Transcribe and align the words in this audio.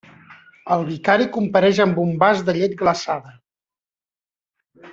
El 0.75 0.85
vicari 0.87 1.27
compareix 1.35 1.81
amb 1.85 2.01
un 2.05 2.15
vas 2.25 2.41
de 2.49 2.57
llet 2.59 2.73
glaçada. 2.81 3.37